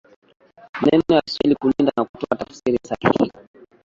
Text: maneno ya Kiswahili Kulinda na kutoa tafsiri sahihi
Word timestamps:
maneno 0.81 1.03
ya 1.13 1.21
Kiswahili 1.21 1.55
Kulinda 1.55 1.91
na 1.97 2.05
kutoa 2.05 2.37
tafsiri 2.37 2.79
sahihi 2.87 3.31